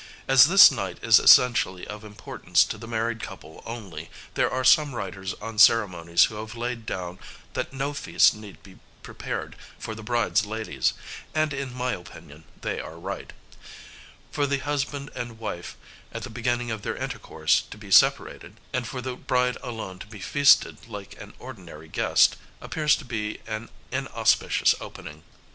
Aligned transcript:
As 0.27 0.45
this 0.47 0.71
night 0.71 0.97
is 1.03 1.19
essentially 1.19 1.85
of 1.85 2.03
importance 2.03 2.63
to 2.65 2.79
the 2.79 2.87
married 2.87 3.21
couple 3.21 3.61
only, 3.67 4.09
there 4.33 4.49
are 4.49 4.63
some 4.63 4.95
writers 4.95 5.35
on 5.35 5.59
ceremonies 5.59 6.23
who 6.23 6.37
have 6.37 6.55
laid 6.55 6.87
down 6.87 7.19
that 7.53 7.71
no 7.71 7.93
feast 7.93 8.33
need 8.33 8.63
be 8.63 8.79
prepared 9.03 9.55
for 9.77 9.93
the 9.93 10.01
bride's 10.01 10.43
ladies, 10.43 10.93
and 11.35 11.53
in 11.53 11.71
my 11.71 11.91
opinion 11.91 12.45
they 12.61 12.79
are 12.79 12.97
right: 12.97 13.31
for 14.31 14.47
the 14.47 14.57
husband 14.57 15.11
and 15.13 15.37
wife 15.37 15.77
at 16.11 16.23
the 16.23 16.31
beginning 16.31 16.71
of 16.71 16.81
their 16.81 16.95
intercourse 16.97 17.61
to 17.69 17.77
be 17.77 17.91
separated, 17.91 18.59
and 18.73 18.87
for 18.87 19.01
the 19.03 19.15
bride 19.15 19.59
alone 19.61 19.99
to 19.99 20.07
be 20.07 20.19
feasted 20.19 20.87
like 20.87 21.15
an 21.21 21.31
ordinary 21.37 21.87
guest, 21.87 22.37
appears 22.59 22.95
to 22.95 23.05
be 23.05 23.39
an 23.45 23.69
inauspicious 23.91 24.73
opening. 24.81 25.21